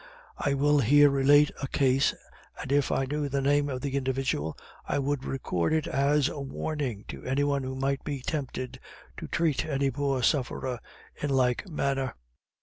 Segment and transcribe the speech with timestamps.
[0.39, 2.15] I will here relate a case,
[2.59, 6.39] and if I knew the name of the individual I would record it as a
[6.41, 8.79] Warning to any one who might be tempted
[9.17, 10.79] to treat any poor sufferer
[11.21, 12.15] in like manner.